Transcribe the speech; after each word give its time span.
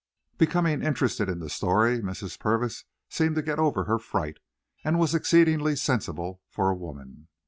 Becoming 0.39 0.81
interested 0.81 1.29
in 1.29 1.37
the 1.37 1.47
story, 1.47 1.99
Mrs. 2.01 2.39
Purvis 2.39 2.85
seemed 3.07 3.35
to 3.35 3.43
get 3.43 3.59
over 3.59 3.83
her 3.83 3.99
fright, 3.99 4.39
and 4.83 4.97
was 4.97 5.13
exceedingly 5.13 5.75
sensible 5.75 6.41
for 6.49 6.71
a 6.71 6.75
woman. 6.75 7.27